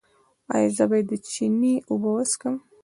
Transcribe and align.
ایا 0.55 0.69
زه 0.77 0.83
باید 0.89 1.05
د 1.09 1.13
چینې 1.31 1.73
اوبه 1.89 2.09
وڅښم؟ 2.15 2.55